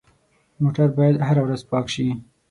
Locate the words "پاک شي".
1.71-2.07